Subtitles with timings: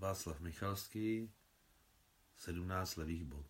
[0.00, 1.32] Václav Michalský,
[2.36, 3.46] 17 levých bod.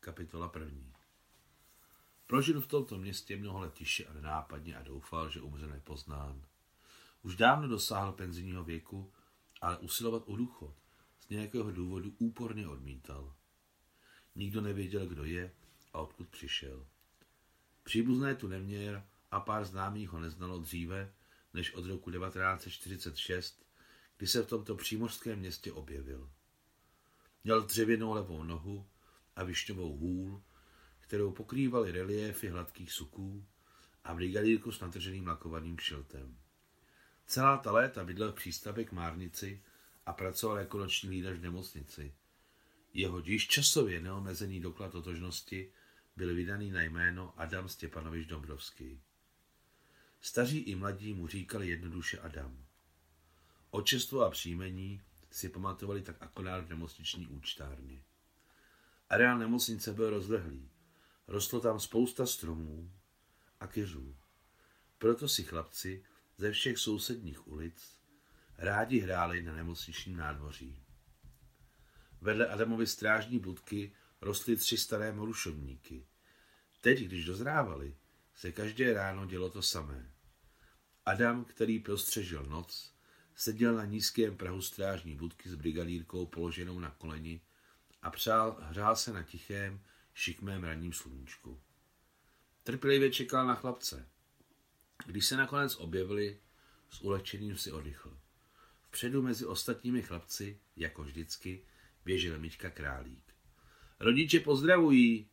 [0.00, 0.92] Kapitola první.
[2.26, 6.42] Prožil v tomto městě mnoho let tiše a nenápadně a doufal, že umře nepoznán.
[7.22, 9.12] Už dávno dosáhl penzijního věku,
[9.60, 10.74] ale usilovat o důchod
[11.20, 13.34] z nějakého důvodu úporně odmítal.
[14.34, 15.54] Nikdo nevěděl, kdo je
[15.92, 16.86] a odkud přišel.
[17.82, 21.14] Příbuzné tu neměl a pár známých ho neznalo dříve,
[21.54, 23.67] než od roku 1946,
[24.18, 26.30] kdy se v tomto přímořském městě objevil.
[27.44, 28.86] Měl dřevěnou levou nohu
[29.36, 30.42] a višňovou hůl,
[31.00, 33.46] kterou pokrývaly reliéfy hladkých suků
[34.04, 36.38] a brigadírku s natrženým lakovaným kšiltem.
[37.26, 39.62] Celá ta léta bydlel v přístavě k Márnici
[40.06, 42.14] a pracoval jako noční lídař v nemocnici.
[42.94, 45.72] Jeho již časově neomezený doklad totožnosti
[46.16, 49.00] byl vydaný na jméno Adam Stěpanovič Dombrovský.
[50.20, 52.64] Staří i mladí mu říkali jednoduše Adam.
[53.70, 58.02] Očestvo a příjmení si pamatovali tak akorát v nemocniční účtárně.
[59.08, 60.70] Areál nemocnice byl rozlehlý.
[61.26, 62.92] Rostlo tam spousta stromů
[63.60, 64.16] a keřů.
[64.98, 66.04] Proto si chlapci
[66.36, 67.98] ze všech sousedních ulic
[68.58, 70.82] rádi hráli na nemocničním nádvoří.
[72.20, 76.06] Vedle Adamovy strážní budky rostly tři staré morušovníky.
[76.80, 77.96] Teď, když dozrávali,
[78.34, 80.12] se každé ráno dělo to samé.
[81.06, 82.97] Adam, který prostřežil noc,
[83.38, 87.40] seděl na nízkém prahu strážní budky s brigadírkou položenou na koleni
[88.02, 89.80] a přál, hřál se na tichém,
[90.14, 91.60] šikmém ranním sluníčku.
[92.62, 94.08] Trpělivě čekal na chlapce.
[95.06, 96.40] Když se nakonec objevili,
[96.90, 98.18] s ulehčením si oddychl.
[98.82, 101.62] Vpředu mezi ostatními chlapci, jako vždycky,
[102.04, 103.34] běžel Miťka Králík.
[104.00, 105.28] Rodiče pozdravují,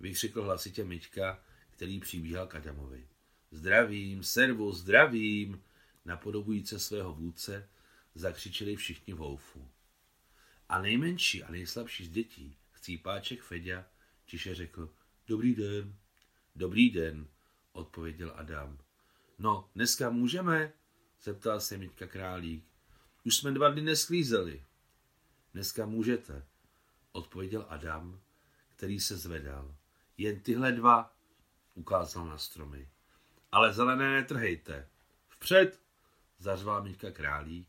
[0.00, 3.08] vykřikl hlasitě Miťka, který přibíhal k Adamovi.
[3.50, 5.62] Zdravím, servu, zdravím,
[6.08, 7.68] napodobujíce svého vůdce,
[8.14, 9.68] zakřičeli všichni v houfu.
[10.68, 13.84] A nejmenší a nejslabší z dětí, chcípáček Feďa,
[14.26, 14.94] tiše řekl,
[15.26, 15.96] dobrý den.
[16.56, 17.28] Dobrý den,
[17.72, 18.78] odpověděl Adam.
[19.38, 20.72] No, dneska můžeme?
[21.22, 22.64] zeptal se Miťka Králík.
[23.24, 24.64] Už jsme dva dny nesklízeli.
[25.54, 26.46] Dneska můžete,
[27.12, 28.20] odpověděl Adam,
[28.76, 29.74] který se zvedal.
[30.16, 31.16] Jen tyhle dva,
[31.74, 32.88] ukázal na stromy.
[33.52, 34.88] Ale zelené netrhejte.
[35.28, 35.80] Vpřed,
[36.38, 37.68] zařval Miťka Králík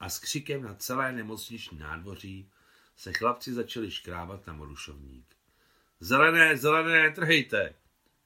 [0.00, 2.50] a s křikem na celé nemocniční nádvoří
[2.96, 5.36] se chlapci začali škrábat na morušovník.
[6.00, 7.74] Zelené, zelené, trhejte,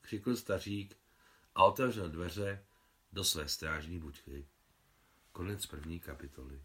[0.00, 0.96] křikl stařík
[1.54, 2.64] a otevřel dveře
[3.12, 4.46] do své strážní buďky.
[5.32, 6.62] Konec první kapitoly.